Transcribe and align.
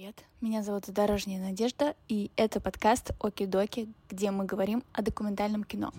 привет! 0.00 0.24
Меня 0.40 0.62
зовут 0.62 0.84
Дорожняя 0.88 1.38
Надежда, 1.42 1.94
и 2.08 2.30
это 2.34 2.58
подкаст 2.58 3.10
Оки-Доки, 3.20 3.86
где 4.08 4.30
мы 4.30 4.46
говорим 4.46 4.82
о 4.94 5.02
документальном 5.02 5.62
кино. 5.62 5.92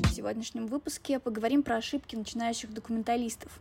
В 0.00 0.14
сегодняшнем 0.14 0.66
выпуске 0.66 1.18
поговорим 1.18 1.62
про 1.62 1.76
ошибки 1.76 2.16
начинающих 2.16 2.72
документалистов. 2.72 3.60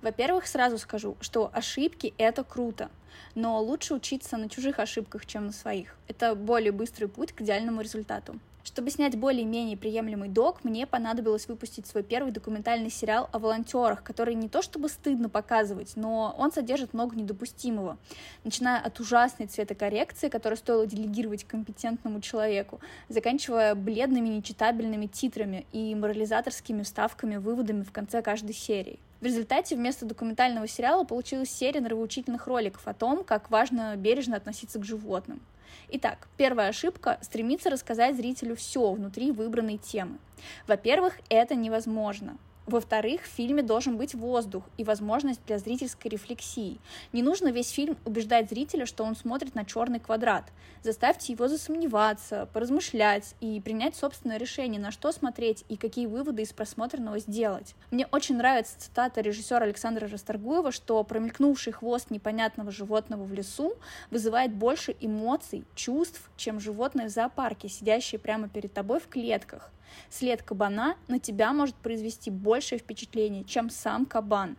Во-первых, 0.00 0.46
сразу 0.46 0.78
скажу, 0.78 1.18
что 1.20 1.50
ошибки— 1.52 2.14
это 2.16 2.42
круто, 2.42 2.90
но 3.34 3.60
лучше 3.60 3.92
учиться 3.92 4.38
на 4.38 4.48
чужих 4.48 4.78
ошибках, 4.78 5.26
чем 5.26 5.44
на 5.44 5.52
своих. 5.52 5.94
Это 6.08 6.34
более 6.34 6.72
быстрый 6.72 7.04
путь 7.04 7.32
к 7.32 7.42
идеальному 7.42 7.82
результату. 7.82 8.40
Чтобы 8.62 8.90
снять 8.90 9.16
более-менее 9.16 9.76
приемлемый 9.76 10.28
док, 10.28 10.64
мне 10.64 10.86
понадобилось 10.86 11.48
выпустить 11.48 11.86
свой 11.86 12.02
первый 12.02 12.30
документальный 12.30 12.90
сериал 12.90 13.28
о 13.32 13.38
волонтерах, 13.38 14.02
который 14.02 14.34
не 14.34 14.48
то 14.48 14.60
чтобы 14.60 14.88
стыдно 14.88 15.28
показывать, 15.28 15.92
но 15.96 16.34
он 16.38 16.52
содержит 16.52 16.92
много 16.92 17.16
недопустимого, 17.16 17.96
начиная 18.44 18.80
от 18.80 19.00
ужасной 19.00 19.46
цветокоррекции, 19.46 20.28
которую 20.28 20.58
стоило 20.58 20.86
делегировать 20.86 21.44
компетентному 21.44 22.20
человеку, 22.20 22.80
заканчивая 23.08 23.74
бледными 23.74 24.28
нечитабельными 24.28 25.06
титрами 25.06 25.66
и 25.72 25.94
морализаторскими 25.94 26.82
вставками, 26.82 27.36
выводами 27.36 27.82
в 27.82 27.92
конце 27.92 28.20
каждой 28.20 28.54
серии. 28.54 28.98
В 29.20 29.24
результате 29.24 29.76
вместо 29.76 30.06
документального 30.06 30.66
сериала 30.66 31.04
получилась 31.04 31.50
серия 31.50 31.80
нравоучительных 31.80 32.46
роликов 32.46 32.88
о 32.88 32.94
том, 32.94 33.22
как 33.22 33.50
важно 33.50 33.94
бережно 33.96 34.36
относиться 34.36 34.78
к 34.78 34.84
животным. 34.84 35.40
Итак, 35.88 36.28
первая 36.38 36.68
ошибка— 36.68 37.18
стремиться 37.20 37.68
рассказать 37.68 38.16
зрителю 38.16 38.56
все 38.56 38.92
внутри 38.92 39.30
выбранной 39.30 39.76
темы. 39.76 40.18
Во-первых, 40.66 41.20
это 41.28 41.54
невозможно. 41.54 42.38
Во-вторых, 42.66 43.22
в 43.22 43.28
фильме 43.28 43.62
должен 43.62 43.96
быть 43.96 44.14
воздух 44.14 44.64
и 44.76 44.84
возможность 44.84 45.40
для 45.46 45.58
зрительской 45.58 46.10
рефлексии. 46.10 46.78
Не 47.12 47.22
нужно 47.22 47.48
весь 47.48 47.70
фильм 47.70 47.96
убеждать 48.04 48.48
зрителя, 48.48 48.86
что 48.86 49.02
он 49.02 49.16
смотрит 49.16 49.54
на 49.54 49.64
черный 49.64 49.98
квадрат. 49.98 50.44
Заставьте 50.82 51.32
его 51.32 51.48
засомневаться, 51.48 52.48
поразмышлять 52.52 53.34
и 53.40 53.60
принять 53.60 53.96
собственное 53.96 54.36
решение, 54.36 54.80
на 54.80 54.92
что 54.92 55.10
смотреть 55.10 55.64
и 55.68 55.76
какие 55.76 56.06
выводы 56.06 56.42
из 56.42 56.52
просмотренного 56.52 57.18
сделать. 57.18 57.74
Мне 57.90 58.06
очень 58.12 58.36
нравится 58.36 58.78
цитата 58.78 59.20
режиссера 59.20 59.64
Александра 59.64 60.06
Расторгуева, 60.06 60.70
что 60.70 61.02
промелькнувший 61.02 61.72
хвост 61.72 62.10
непонятного 62.10 62.70
животного 62.70 63.24
в 63.24 63.32
лесу 63.32 63.74
вызывает 64.10 64.54
больше 64.54 64.94
эмоций, 65.00 65.64
чувств, 65.74 66.30
чем 66.36 66.60
животное 66.60 67.08
в 67.08 67.10
зоопарке, 67.10 67.68
сидящее 67.68 68.18
прямо 68.18 68.48
перед 68.48 68.72
тобой 68.72 69.00
в 69.00 69.08
клетках. 69.08 69.70
След 70.08 70.42
кабана 70.42 70.96
на 71.08 71.18
тебя 71.18 71.52
может 71.52 71.74
произвести 71.76 72.30
большее 72.30 72.78
впечатление, 72.78 73.44
чем 73.44 73.70
сам 73.70 74.06
кабан. 74.06 74.56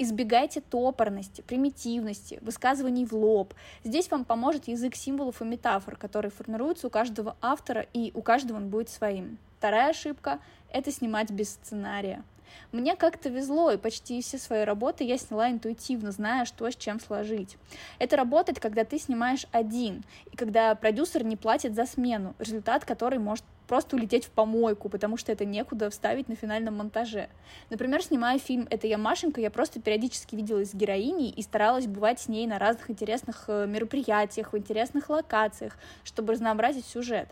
Избегайте 0.00 0.60
топорности, 0.60 1.40
примитивности, 1.40 2.38
высказываний 2.42 3.04
в 3.04 3.12
лоб. 3.14 3.52
Здесь 3.82 4.08
вам 4.10 4.24
поможет 4.24 4.68
язык 4.68 4.94
символов 4.94 5.42
и 5.42 5.44
метафор, 5.44 5.96
который 5.96 6.30
формируется 6.30 6.86
у 6.86 6.90
каждого 6.90 7.36
автора, 7.40 7.84
и 7.92 8.12
у 8.14 8.22
каждого 8.22 8.58
он 8.58 8.68
будет 8.68 8.90
своим. 8.90 9.38
Вторая 9.58 9.90
ошибка— 9.90 10.38
это 10.72 10.92
снимать 10.92 11.32
без 11.32 11.50
сценария. 11.50 12.22
Мне 12.72 12.96
как-то 12.96 13.28
везло, 13.28 13.70
и 13.70 13.76
почти 13.76 14.20
все 14.22 14.38
свои 14.38 14.64
работы 14.64 15.04
я 15.04 15.18
сняла 15.18 15.50
интуитивно, 15.50 16.12
зная, 16.12 16.44
что 16.44 16.70
с 16.70 16.76
чем 16.76 17.00
сложить. 17.00 17.56
Это 17.98 18.16
работает, 18.16 18.60
когда 18.60 18.84
ты 18.84 18.98
снимаешь 18.98 19.46
один, 19.52 20.04
и 20.32 20.36
когда 20.36 20.74
продюсер 20.74 21.24
не 21.24 21.36
платит 21.36 21.74
за 21.74 21.86
смену, 21.86 22.34
результат 22.38 22.84
которой 22.84 23.18
может 23.18 23.44
просто 23.68 23.96
улететь 23.96 24.24
в 24.24 24.30
помойку, 24.30 24.88
потому 24.88 25.16
что 25.16 25.30
это 25.30 25.44
некуда 25.44 25.90
вставить 25.90 26.28
на 26.28 26.34
финальном 26.34 26.78
монтаже. 26.78 27.28
Например, 27.70 28.02
снимая 28.02 28.38
фильм 28.38 28.66
«Это 28.70 28.86
я 28.86 28.98
Машенька», 28.98 29.40
я 29.40 29.50
просто 29.50 29.80
периодически 29.80 30.34
виделась 30.34 30.70
с 30.70 30.74
героиней 30.74 31.30
и 31.30 31.42
старалась 31.42 31.86
бывать 31.86 32.18
с 32.18 32.28
ней 32.28 32.46
на 32.46 32.58
разных 32.58 32.90
интересных 32.90 33.44
э, 33.46 33.66
мероприятиях, 33.66 34.52
в 34.52 34.58
интересных 34.58 35.10
локациях, 35.10 35.76
чтобы 36.02 36.32
разнообразить 36.32 36.86
сюжет 36.86 37.28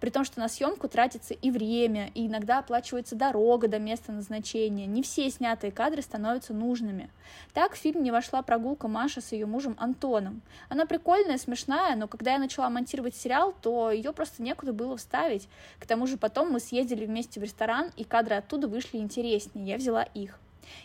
при 0.00 0.10
том, 0.10 0.24
что 0.24 0.40
на 0.40 0.48
съемку 0.48 0.88
тратится 0.88 1.34
и 1.34 1.50
время, 1.50 2.10
и 2.14 2.26
иногда 2.26 2.58
оплачивается 2.58 3.16
дорога 3.16 3.68
до 3.68 3.78
места 3.78 4.12
назначения. 4.12 4.86
Не 4.86 5.02
все 5.02 5.30
снятые 5.30 5.72
кадры 5.72 6.02
становятся 6.02 6.54
нужными. 6.54 7.10
Так 7.52 7.74
в 7.74 7.76
фильм 7.76 8.02
не 8.02 8.10
вошла 8.10 8.42
прогулка 8.42 8.88
Маши 8.88 9.20
с 9.20 9.32
ее 9.32 9.46
мужем 9.46 9.76
Антоном. 9.78 10.42
Она 10.68 10.86
прикольная, 10.86 11.38
смешная, 11.38 11.96
но 11.96 12.08
когда 12.08 12.32
я 12.32 12.38
начала 12.38 12.68
монтировать 12.70 13.16
сериал, 13.16 13.54
то 13.60 13.90
ее 13.90 14.12
просто 14.12 14.42
некуда 14.42 14.72
было 14.72 14.96
вставить. 14.96 15.48
К 15.78 15.86
тому 15.86 16.06
же 16.06 16.16
потом 16.16 16.50
мы 16.50 16.60
съездили 16.60 17.06
вместе 17.06 17.40
в 17.40 17.42
ресторан, 17.42 17.90
и 17.96 18.04
кадры 18.04 18.36
оттуда 18.36 18.68
вышли 18.68 18.98
интереснее, 18.98 19.66
я 19.66 19.76
взяла 19.76 20.02
их. 20.02 20.38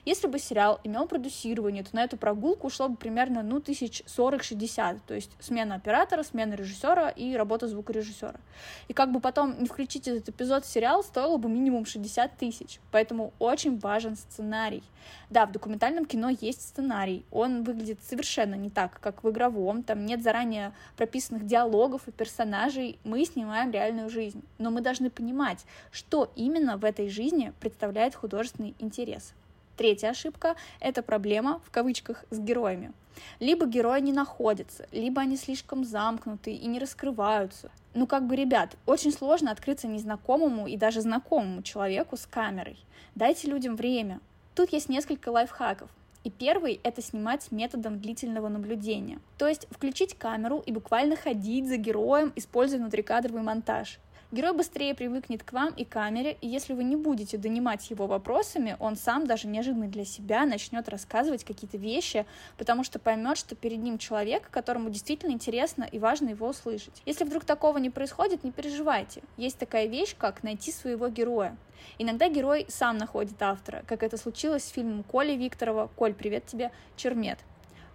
Если 0.05 0.27
бы 0.27 0.39
сериал 0.39 0.79
имел 0.83 1.07
продюсирование, 1.07 1.83
то 1.83 1.95
на 1.95 2.03
эту 2.03 2.17
прогулку 2.17 2.67
ушло 2.67 2.89
бы 2.89 2.95
примерно, 2.95 3.43
ну, 3.43 3.59
тысяч 3.59 4.03
сорок-шестьдесят, 4.05 5.03
то 5.05 5.13
есть 5.13 5.31
смена 5.39 5.75
оператора, 5.75 6.23
смена 6.23 6.53
режиссера 6.53 7.09
и 7.09 7.35
работа 7.35 7.67
звукорежиссера. 7.67 8.39
И 8.87 8.93
как 8.93 9.11
бы 9.11 9.19
потом 9.19 9.59
не 9.59 9.67
включить 9.67 10.07
этот 10.07 10.29
эпизод 10.29 10.65
в 10.65 10.69
сериал, 10.69 11.03
стоило 11.03 11.37
бы 11.37 11.49
минимум 11.49 11.85
60 11.85 12.37
тысяч, 12.37 12.79
поэтому 12.91 13.33
очень 13.39 13.77
важен 13.79 14.15
сценарий. 14.15 14.83
Да, 15.29 15.45
в 15.45 15.51
документальном 15.51 16.05
кино 16.05 16.29
есть 16.29 16.61
сценарий, 16.61 17.25
он 17.31 17.63
выглядит 17.63 17.99
совершенно 18.03 18.55
не 18.55 18.69
так, 18.69 18.99
как 18.99 19.23
в 19.23 19.29
игровом, 19.29 19.83
там 19.83 20.05
нет 20.05 20.23
заранее 20.23 20.73
прописанных 20.95 21.45
диалогов 21.45 22.07
и 22.07 22.11
персонажей, 22.11 22.99
мы 23.03 23.23
снимаем 23.25 23.71
реальную 23.71 24.09
жизнь, 24.09 24.43
но 24.57 24.71
мы 24.71 24.81
должны 24.81 25.09
понимать, 25.09 25.65
что 25.91 26.31
именно 26.35 26.77
в 26.77 26.85
этой 26.85 27.09
жизни 27.09 27.53
представляет 27.59 28.15
художественный 28.15 28.75
интерес. 28.79 29.33
Третья 29.77 30.09
ошибка— 30.09 30.55
это 30.79 31.03
проблема, 31.03 31.61
в 31.63 31.69
кавычках, 31.69 32.25
с 32.31 32.39
героями. 32.39 32.93
Либо 33.39 33.67
герои 33.67 34.01
не 34.01 34.11
находятся, 34.11 34.87
либо 34.91 35.21
они 35.21 35.37
слишком 35.37 35.83
замкнуты 35.85 36.51
и 36.51 36.65
не 36.65 36.79
раскрываются. 36.79 37.69
Ну 37.93 38.07
как 38.07 38.25
бы, 38.25 38.35
ребят, 38.35 38.75
очень 38.87 39.11
сложно 39.11 39.51
открыться 39.51 39.87
незнакомому 39.87 40.67
и 40.67 40.77
даже 40.77 41.01
знакомому 41.01 41.61
человеку 41.61 42.17
с 42.17 42.25
камерой. 42.25 42.77
Дайте 43.13 43.47
людям 43.47 43.75
время. 43.75 44.19
Тут 44.55 44.73
есть 44.73 44.89
несколько 44.89 45.29
лайфхаков. 45.29 45.91
И 46.23 46.31
первый— 46.31 46.79
это 46.83 47.03
снимать 47.03 47.51
методом 47.51 47.99
длительного 47.99 48.49
наблюдения. 48.49 49.19
То 49.37 49.47
есть 49.47 49.67
включить 49.69 50.15
камеру 50.15 50.63
и 50.65 50.71
буквально 50.71 51.15
ходить 51.15 51.67
за 51.67 51.77
героем, 51.77 52.33
используя 52.35 52.79
внутрикадровый 52.79 53.43
монтаж. 53.43 53.99
Герой 54.29 54.51
быстрее 54.51 54.93
привыкнет 54.93 55.41
к 55.41 55.53
вам 55.53 55.69
и 55.69 55.85
камере, 55.85 56.35
и 56.41 56.49
если 56.49 56.73
вы 56.73 56.83
не 56.83 56.97
будете 56.97 57.37
донимать 57.37 57.89
его 57.89 58.07
вопросами, 58.07 58.75
он 58.77 58.97
сам 58.97 59.25
даже 59.25 59.47
неожиданно 59.47 59.87
для 59.87 60.03
себя 60.03 60.45
начнет 60.45 60.89
рассказывать 60.89 61.45
какие-то 61.45 61.77
вещи, 61.77 62.25
потому 62.57 62.83
что 62.83 62.99
поймет, 62.99 63.37
что 63.37 63.55
перед 63.55 63.77
ним 63.77 63.97
человек, 63.97 64.49
которому 64.51 64.89
действительно 64.89 65.31
интересно 65.31 65.87
и 65.89 65.97
важно 65.97 66.27
его 66.27 66.49
услышать. 66.49 67.01
Если 67.05 67.23
вдруг 67.23 67.45
такого 67.45 67.77
не 67.77 67.89
происходит, 67.89 68.43
не 68.43 68.51
переживайте. 68.51 69.21
Есть 69.37 69.59
такая 69.59 69.85
вещь, 69.87 70.13
как 70.17 70.43
найти 70.43 70.73
своего 70.73 71.07
героя. 71.07 71.55
Иногда 71.97 72.27
герой 72.27 72.65
сам 72.67 72.97
находит 72.97 73.41
автора, 73.41 73.85
как 73.87 74.03
это 74.03 74.17
случилось 74.17 74.65
с 74.65 74.71
фильмом 74.71 75.03
Коли 75.03 75.37
Викторова 75.37 75.89
«Коль, 75.95 76.13
привет 76.13 76.45
тебе, 76.47 76.71
Чермет». 76.97 77.39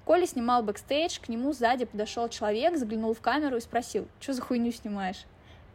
Коля 0.06 0.26
снимал 0.26 0.62
бэкстейдж, 0.62 1.20
к 1.20 1.28
нему 1.28 1.52
сзади 1.52 1.84
подошел 1.84 2.26
человек, 2.30 2.78
заглянул 2.78 3.12
в 3.12 3.20
камеру 3.20 3.58
и 3.58 3.60
спросил, 3.60 4.08
что 4.18 4.32
за 4.32 4.40
хуйню 4.40 4.72
снимаешь? 4.72 5.26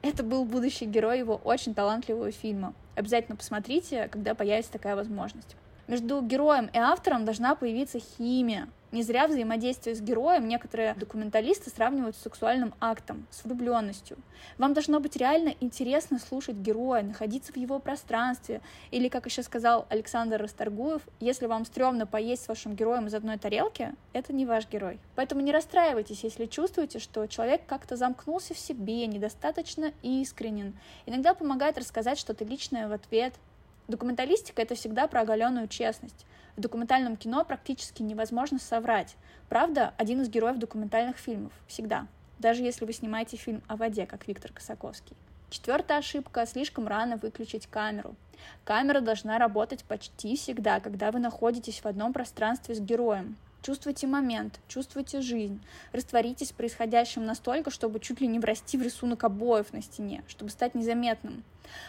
Это 0.02 0.24
был 0.24 0.46
будущий 0.46 0.86
герой 0.86 1.20
его 1.20 1.36
очень 1.44 1.74
талантливого 1.74 2.32
фильма. 2.32 2.74
Обязательно 2.96 3.36
посмотрите, 3.36 4.08
когда 4.08 4.36
появится 4.36 4.72
такая 4.72 4.96
возможность. 4.96 5.56
Между 5.88 6.22
героем 6.22 6.70
и 6.74 6.78
автором 6.78 7.26
должна 7.26 7.56
появиться 7.56 8.00
химия. 8.00 8.68
Не 8.94 9.04
зря 9.04 9.28
взаимодействие 9.28 9.96
с 9.96 10.02
героем 10.02 10.48
некоторые 10.48 10.94
документалисты 10.94 11.70
сравнивают 11.70 12.16
с 12.16 12.22
сексуальным 12.22 12.74
актом, 12.80 13.28
с 13.32 13.44
влюбленностью. 13.44 14.18
Вам 14.58 14.74
должно 14.74 15.02
быть 15.02 15.18
реально 15.18 15.56
интересно 15.60 16.20
слушать 16.20 16.56
героя, 16.56 17.04
находиться 17.04 17.52
в 17.52 17.58
его 17.58 17.80
пространстве. 17.80 18.62
Или, 18.92 19.10
как 19.10 19.26
еще 19.26 19.44
сказал 19.44 19.86
Александр 19.90 20.42
Расторгуев, 20.42 21.02
если 21.20 21.48
вам 21.48 21.66
стрёмно 21.66 22.06
поесть 22.06 22.46
с 22.46 22.48
вашим 22.48 22.76
героем 22.76 23.08
из 23.08 23.14
одной 23.14 23.38
тарелки, 23.38 23.94
это 24.14 24.32
не 24.32 24.46
ваш 24.46 24.70
герой. 24.70 25.00
Поэтому 25.16 25.42
не 25.42 25.52
расстраивайтесь, 25.52 26.24
если 26.24 26.46
чувствуете, 26.46 27.00
что 27.00 27.28
человек 27.28 27.64
как-то 27.68 27.98
замкнулся 27.98 28.54
в 28.54 28.60
себе, 28.60 29.06
недостаточно 29.06 29.92
искренен. 30.02 30.78
Иногда 31.06 31.34
помогает 31.34 31.78
рассказать 31.78 32.18
что-то 32.18 32.46
личное 32.46 32.88
в 32.88 32.94
ответ. 32.94 33.34
Документалистика— 33.88 34.62
это 34.64 34.76
всегда 34.76 35.08
про 35.08 35.22
оголенную 35.22 35.68
честность. 35.68 36.26
В 36.58 36.62
документальном 36.62 37.16
кино 37.16 37.46
практически 37.46 38.02
невозможно 38.02 38.60
соврать. 38.60 39.16
Правда, 39.48 39.94
один 39.98 40.22
из 40.22 40.30
героев 40.30 40.58
документальных 40.58 41.18
фильмов. 41.18 41.54
Всегда. 41.68 42.08
Даже 42.40 42.64
если 42.64 42.86
вы 42.86 42.92
снимаете 42.92 43.38
фильм 43.38 43.62
о 43.68 43.78
воде, 43.78 44.06
как 44.06 44.28
Виктор 44.28 44.52
Косаковский. 44.52 45.16
Четвертая 45.50 46.00
ошибка— 46.00 46.46
слишком 46.48 46.88
рано 46.88 47.16
выключить 47.16 47.68
камеру. 47.68 48.16
Камера 48.66 49.00
должна 49.00 49.38
работать 49.38 49.86
почти 49.86 50.36
всегда, 50.36 50.82
когда 50.82 51.12
вы 51.12 51.20
находитесь 51.20 51.80
в 51.80 51.86
одном 51.86 52.12
пространстве 52.12 52.76
с 52.76 52.80
героем. 52.80 53.38
Чувствуйте 53.62 54.08
момент, 54.08 54.60
чувствуйте 54.68 55.22
жизнь. 55.22 55.60
Растворитесь 55.92 56.52
в 56.52 56.56
происходящем 56.56 57.26
настолько, 57.26 57.70
чтобы 57.70 58.00
чуть 58.00 58.22
ли 58.22 58.28
не 58.28 58.40
врасти 58.40 58.78
в 58.78 58.82
рисунок 58.82 59.24
обоев 59.24 59.74
на 59.74 59.82
стене, 59.82 60.24
чтобы 60.28 60.52
стать 60.52 60.76
незаметным. 60.76 61.44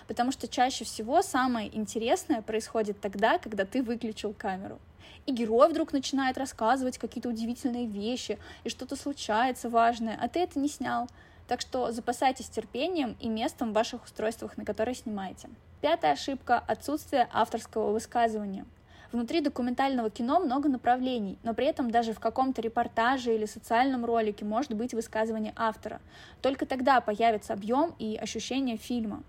Потому 0.09 0.33
что 0.33 0.49
чаще 0.49 0.85
всего 0.85 1.23
самое 1.23 1.75
интересное 1.77 2.43
происходит 2.43 3.01
тогда, 3.01 3.39
когда 3.39 3.65
ты 3.65 3.83
выключил 3.83 4.35
камеру. 4.37 4.79
И 5.27 5.33
герой 5.33 5.69
вдруг 5.69 5.93
начинает 5.93 6.39
рассказывать 6.39 6.99
какие-то 6.99 7.29
удивительные 7.29 7.87
вещи, 7.87 8.39
и 8.65 8.71
что-то 8.71 8.97
случается 8.97 9.69
важное, 9.69 10.19
а 10.21 10.29
ты 10.29 10.41
это 10.41 10.59
не 10.59 10.69
снял. 10.69 11.09
Так 11.47 11.61
что 11.61 11.93
запасайтесь 11.93 12.49
терпением 12.49 13.17
и 13.21 13.29
местом 13.29 13.71
в 13.71 13.75
ваших 13.75 14.05
устройствах, 14.05 14.57
на 14.57 14.65
которые 14.65 14.95
снимаете. 14.95 15.49
Пятая 15.81 16.13
ошибка– 16.13 16.59
отсутствие 16.67 17.29
авторского 17.33 17.93
высказывания. 17.93 18.67
Внутри 19.11 19.41
документального 19.41 20.11
кино 20.11 20.39
много 20.39 20.69
направлений, 20.69 21.39
но 21.43 21.55
при 21.55 21.67
этом 21.67 21.91
даже 21.91 22.13
в 22.13 22.21
каком-то 22.21 22.61
репортаже 22.61 23.35
или 23.35 23.47
социальном 23.47 24.05
ролике 24.05 24.45
может 24.45 24.75
быть 24.75 24.93
высказывание 24.93 25.55
автора. 25.57 26.03
Только 26.43 26.67
тогда 26.67 27.01
появится 27.01 27.55
объем 27.55 27.95
и 27.99 28.17
ощущение 28.17 28.77
фильма. 28.77 29.23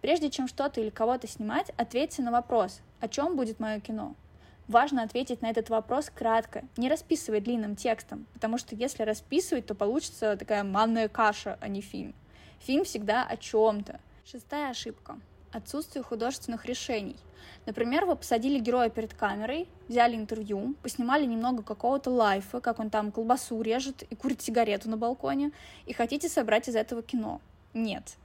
Прежде 0.00 0.30
чем 0.30 0.48
что-то 0.48 0.80
или 0.80 0.88
кого-то 0.88 1.28
снимать, 1.28 1.70
ответьте 1.76 2.22
на 2.22 2.32
вопрос, 2.32 2.80
о 3.00 3.08
чем 3.08 3.36
будет 3.36 3.60
мое 3.60 3.78
кино. 3.78 4.14
Важно 4.68 5.02
ответить 5.02 5.42
на 5.42 5.50
этот 5.50 5.68
вопрос 5.68 6.10
кратко, 6.10 6.64
не 6.78 6.88
расписывая 6.88 7.40
длинным 7.40 7.76
текстом, 7.76 8.26
потому 8.32 8.56
что 8.56 8.74
если 8.74 9.02
расписывать, 9.02 9.66
то 9.66 9.74
получится 9.74 10.36
такая 10.38 10.64
манная 10.64 11.08
каша, 11.08 11.58
а 11.60 11.68
не 11.68 11.82
фильм. 11.82 12.14
Фильм 12.60 12.84
всегда 12.84 13.24
о 13.24 13.36
чем-то. 13.36 14.00
Шестая 14.24 14.70
ошибка 14.70 15.20
отсутствие 15.56 16.02
художественных 16.02 16.66
решений. 16.66 17.16
Например, 17.66 18.04
вы 18.04 18.14
посадили 18.14 18.60
героя 18.60 18.90
перед 18.90 19.12
камерой, 19.12 19.66
взяли 19.88 20.14
интервью, 20.14 20.74
поснимали 20.82 21.26
немного 21.26 21.62
какого-то 21.62 22.10
лайфа, 22.10 22.60
как 22.60 22.78
он 22.78 22.90
там 22.90 23.10
колбасу 23.10 23.60
режет 23.60 24.02
и 24.02 24.14
курит 24.14 24.40
сигарету 24.40 24.88
на 24.88 24.96
балконе, 24.96 25.50
и 25.86 25.92
хотите 25.92 26.28
собрать 26.28 26.68
из 26.68 26.76
этого 26.76 27.02
кино. 27.02 27.40
Нет. 27.74 28.16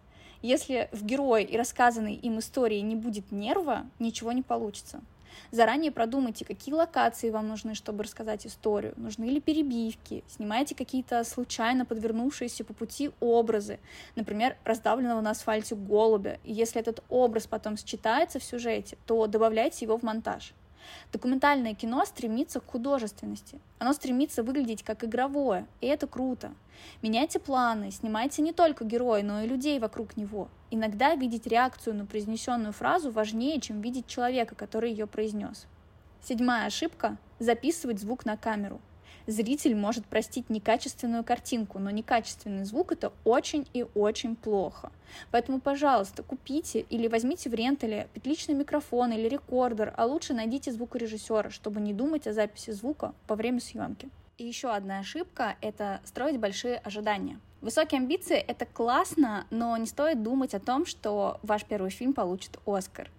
Если 0.41 0.89
в 0.91 1.03
герое 1.03 1.43
и 1.43 1.57
рассказанной 1.57 2.15
им 2.15 2.39
истории 2.39 2.79
не 2.79 2.95
будет 2.95 3.31
нерва, 3.31 3.85
ничего 3.99 4.31
не 4.31 4.41
получится. 4.41 5.01
Заранее 5.51 5.91
продумайте, 5.91 6.45
какие 6.45 6.73
локации 6.73 7.29
вам 7.29 7.47
нужны, 7.47 7.75
чтобы 7.75 8.03
рассказать 8.03 8.45
историю, 8.45 8.93
нужны 8.97 9.25
ли 9.25 9.41
перебивки, 9.41 10.23
снимайте 10.27 10.75
какие-то 10.75 11.23
случайно 11.23 11.85
подвернувшиеся 11.85 12.63
по 12.63 12.73
пути 12.73 13.11
образы, 13.19 13.79
например, 14.15 14.57
раздавленного 14.63 15.21
на 15.21 15.31
асфальте 15.31 15.75
голубя, 15.75 16.39
и 16.43 16.53
если 16.53 16.81
этот 16.81 17.03
образ 17.09 17.47
потом 17.47 17.77
считается 17.77 18.39
в 18.39 18.43
сюжете, 18.43 18.97
то 19.05 19.27
добавляйте 19.27 19.85
его 19.85 19.97
в 19.97 20.03
монтаж. 20.03 20.53
Документальное 21.11 21.73
кино 21.73 22.05
стремится 22.05 22.59
к 22.59 22.65
художественности. 22.65 23.59
Оно 23.79 23.93
стремится 23.93 24.43
выглядеть 24.43 24.83
как 24.83 25.03
игровое, 25.03 25.65
и 25.81 25.87
это 25.87 26.07
круто. 26.07 26.51
Меняйте 27.01 27.39
планы, 27.39 27.91
снимайте 27.91 28.41
не 28.41 28.53
только 28.53 28.85
героя, 28.85 29.23
но 29.23 29.41
и 29.41 29.47
людей 29.47 29.79
вокруг 29.79 30.17
него. 30.17 30.49
Иногда 30.69 31.15
видеть 31.15 31.47
реакцию 31.47 31.95
на 31.95 32.05
произнесенную 32.05 32.73
фразу 32.73 33.11
важнее, 33.11 33.59
чем 33.59 33.81
видеть 33.81 34.07
человека, 34.07 34.55
который 34.55 34.91
ее 34.91 35.07
произнес. 35.07 35.67
Седьмая 36.23 36.67
ошибка– 36.67 37.17
записывать 37.39 37.99
звук 37.99 38.25
на 38.25 38.37
камеру– 38.37 38.79
зритель 39.27 39.75
может 39.75 40.05
простить 40.05 40.49
некачественную 40.49 41.23
картинку, 41.23 41.79
но 41.79 41.89
некачественный 41.89 42.65
звук 42.65 42.91
это 42.91 43.11
очень 43.23 43.67
и 43.73 43.85
очень 43.95 44.35
плохо. 44.35 44.91
Поэтому, 45.31 45.59
пожалуйста, 45.59 46.23
купите 46.23 46.81
или 46.89 47.07
возьмите 47.07 47.49
в 47.49 47.53
рентале 47.53 48.07
петличный 48.13 48.55
микрофон 48.55 49.11
или 49.11 49.27
рекордер, 49.27 49.93
а 49.97 50.05
лучше 50.05 50.33
найдите 50.33 50.71
звукорежиссера, 50.71 51.49
чтобы 51.49 51.81
не 51.81 51.93
думать 51.93 52.27
о 52.27 52.33
записи 52.33 52.71
звука 52.71 53.13
во 53.27 53.35
время 53.35 53.59
съемки. 53.59 54.09
И 54.37 54.45
еще 54.45 54.69
одна 54.69 54.99
ошибка— 54.99 55.55
это 55.61 56.01
строить 56.03 56.39
большие 56.39 56.77
ожидания. 56.77 57.39
Высокие 57.61 57.99
амбиции— 57.99 58.37
это 58.47 58.65
классно, 58.65 59.45
но 59.51 59.77
не 59.77 59.85
стоит 59.85 60.23
думать 60.23 60.55
о 60.55 60.59
том, 60.59 60.87
что 60.87 61.39
ваш 61.43 61.63
первый 61.63 61.91
фильм 61.91 62.13
получит 62.13 62.57
Оскар. 62.65 63.11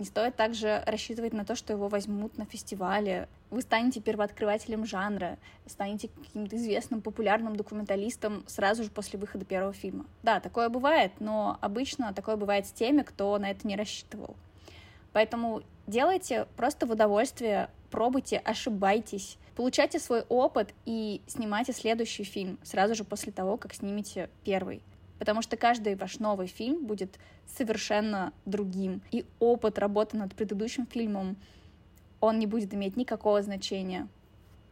Не 0.00 0.06
стоит 0.06 0.34
также 0.34 0.82
рассчитывать 0.86 1.34
на 1.34 1.44
то, 1.44 1.54
что 1.54 1.74
его 1.74 1.88
возьмут 1.88 2.38
на 2.38 2.46
фестивале. 2.46 3.28
Вы 3.50 3.60
станете 3.60 4.00
первооткрывателем 4.00 4.86
жанра, 4.86 5.36
станете 5.66 6.08
каким-то 6.08 6.56
известным 6.56 7.02
популярным 7.02 7.54
документалистом 7.54 8.42
сразу 8.46 8.82
же 8.82 8.88
после 8.88 9.18
выхода 9.18 9.44
первого 9.44 9.74
фильма. 9.74 10.06
Да, 10.22 10.40
такое 10.40 10.70
бывает, 10.70 11.12
но 11.20 11.58
обычно 11.60 12.14
такое 12.14 12.36
бывает 12.36 12.66
с 12.66 12.72
теми, 12.72 13.02
кто 13.02 13.36
на 13.36 13.50
это 13.50 13.68
не 13.68 13.76
рассчитывал. 13.76 14.36
Поэтому 15.12 15.64
делайте 15.86 16.46
просто 16.56 16.86
в 16.86 16.92
удовольствие, 16.92 17.68
пробуйте, 17.90 18.38
ошибайтесь, 18.38 19.36
получайте 19.54 19.98
свой 19.98 20.22
опыт 20.30 20.72
и 20.86 21.20
снимайте 21.26 21.74
следующий 21.74 22.24
фильм 22.24 22.58
сразу 22.62 22.94
же 22.94 23.04
после 23.04 23.32
того, 23.32 23.58
как 23.58 23.74
снимете 23.74 24.30
первый 24.44 24.82
потому 25.20 25.42
что 25.42 25.58
каждый 25.58 25.94
ваш 25.94 26.18
новый 26.18 26.46
фильм 26.46 26.86
будет 26.86 27.18
совершенно 27.46 28.32
другим, 28.46 29.02
и 29.12 29.26
опыт 29.38 29.78
работы 29.78 30.16
над 30.16 30.34
предыдущим 30.34 30.86
фильмом, 30.86 31.36
он 32.20 32.38
не 32.38 32.46
будет 32.46 32.74
иметь 32.74 32.96
никакого 32.96 33.42
значения. 33.42 34.08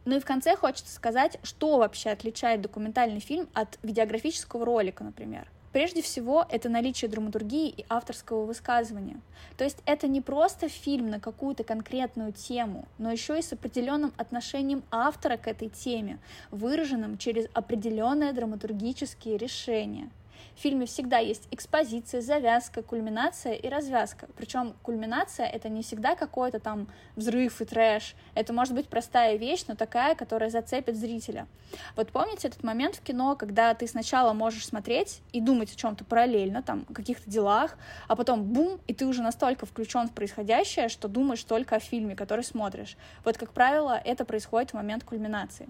Ну 0.05 0.17
и 0.17 0.19
в 0.19 0.25
конце 0.25 0.55
хочется 0.55 0.93
сказать, 0.93 1.37
что 1.43 1.77
вообще 1.77 2.09
отличает 2.09 2.61
документальный 2.61 3.19
фильм 3.19 3.47
от 3.53 3.77
видеографического 3.83 4.65
ролика, 4.65 5.03
например. 5.03 5.47
Прежде 5.71 6.01
всего, 6.01 6.47
это 6.49 6.67
наличие 6.67 7.11
драматургии 7.11 7.69
и 7.69 7.85
авторского 7.87 8.45
высказывания. 8.45 9.21
То 9.55 9.65
есть 9.65 9.77
это 9.85 10.07
не 10.07 10.19
просто 10.19 10.67
фильм 10.67 11.11
на 11.11 11.19
какую-то 11.19 11.63
конкретную 11.63 12.33
тему, 12.33 12.87
но 12.97 13.11
еще 13.11 13.37
и 13.37 13.43
с 13.43 13.53
определенным 13.53 14.13
отношением 14.17 14.81
автора 14.89 15.37
к 15.37 15.47
этой 15.47 15.69
теме, 15.69 16.17
выраженным 16.49 17.19
через 17.19 17.45
определенные 17.53 18.33
драматургические 18.33 19.37
решения. 19.37 20.09
В 20.59 20.61
фильме 20.61 20.85
всегда 20.85 21.19
есть 21.19 21.47
экспозиция, 21.51 22.19
завязка, 22.19 22.83
кульминация 22.83 23.53
и 23.53 23.69
развязка. 23.69 24.27
Причем 24.35 24.73
кульминация— 24.83 25.45
это 25.47 25.69
не 25.69 25.83
всегда 25.83 26.15
какой-то 26.15 26.59
там 26.59 26.89
взрыв 27.15 27.61
и 27.61 27.65
трэш. 27.65 28.13
Это 28.35 28.51
может 28.51 28.75
быть 28.75 28.89
простая 28.89 29.37
вещь, 29.37 29.63
но 29.69 29.75
такая, 29.75 30.15
которая 30.15 30.49
зацепит 30.49 30.97
зрителя. 30.97 31.47
Вот 31.95 32.11
помните 32.11 32.49
этот 32.49 32.61
момент 32.61 32.97
в 32.97 33.01
кино, 33.01 33.37
когда 33.37 33.73
ты 33.73 33.87
сначала 33.87 34.33
можешь 34.33 34.65
смотреть 34.65 35.21
и 35.31 35.39
думать 35.39 35.71
о 35.71 35.77
чем-то 35.77 36.03
параллельно, 36.03 36.61
там, 36.61 36.85
о 36.89 36.93
каких-то 36.93 37.29
делах, 37.29 37.77
а 38.09 38.17
потом 38.17 38.43
бум, 38.43 38.81
и 38.85 38.93
ты 38.93 39.05
уже 39.05 39.21
настолько 39.21 39.65
включен 39.65 40.09
в 40.09 40.11
происходящее, 40.11 40.89
что 40.89 41.07
думаешь 41.07 41.43
только 41.45 41.77
о 41.77 41.79
фильме, 41.79 42.17
который 42.17 42.43
смотришь. 42.43 42.97
Вот, 43.23 43.37
как 43.37 43.53
правило, 43.53 43.97
это 44.03 44.25
происходит 44.25 44.71
в 44.71 44.73
момент 44.73 45.05
кульминации. 45.05 45.69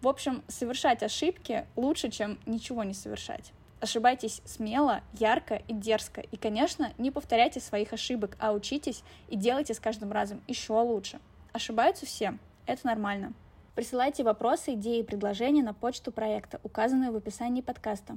В 0.00 0.08
общем, 0.08 0.42
совершать 0.48 1.04
ошибки 1.04 1.64
лучше, 1.76 2.10
чем 2.10 2.40
ничего 2.44 2.82
не 2.82 2.92
совершать. 2.92 3.52
Ошибайтесь 3.80 4.40
смело, 4.44 5.02
ярко 5.12 5.62
и 5.68 5.74
дерзко. 5.74 6.20
И, 6.20 6.36
конечно, 6.36 6.92
не 6.96 7.10
повторяйте 7.10 7.60
своих 7.60 7.92
ошибок, 7.92 8.36
а 8.40 8.52
учитесь 8.52 9.02
и 9.28 9.36
делайте 9.36 9.74
с 9.74 9.80
каждым 9.80 10.12
разом 10.12 10.40
еще 10.46 10.72
лучше. 10.72 11.20
Ошибаются 11.52 12.06
все. 12.06 12.38
Это 12.66 12.86
нормально. 12.86 13.34
Присылайте 13.74 14.24
вопросы, 14.24 14.72
идеи 14.72 15.00
и 15.00 15.04
предложения 15.04 15.62
на 15.62 15.74
почту 15.74 16.10
проекта, 16.10 16.58
указанную 16.62 17.12
в 17.12 17.16
описании 17.16 17.60
подкаста. 17.60 18.16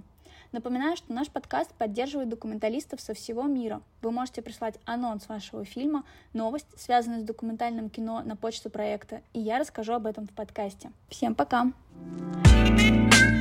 Напоминаю, 0.53 0.95
что 0.95 1.13
наш 1.13 1.27
подкаст 1.27 1.73
поддерживает 1.73 2.29
документалистов 2.29 3.01
со 3.01 3.13
всего 3.13 3.43
мира. 3.43 3.81
Вы 4.01 4.11
можете 4.11 4.41
прислать 4.41 4.79
анонс 4.85 5.27
вашего 5.27 5.65
фильма, 5.65 6.05
новость, 6.33 6.67
связанную 6.77 7.21
с 7.21 7.25
документальным 7.25 7.89
кино 7.89 8.21
на 8.23 8.35
почту 8.35 8.69
проекта, 8.69 9.21
и 9.33 9.39
я 9.39 9.59
расскажу 9.59 9.93
об 9.93 10.07
этом 10.07 10.25
в 10.25 10.31
подкасте. 10.31 10.91
Всем 11.09 11.35
пока! 11.35 11.71
каким-то 12.69 13.09
пират... 13.19 13.38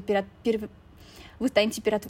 Пир... 0.00 0.68
Вы 1.38 1.48
станете 1.48 1.82
пират... 1.82 2.06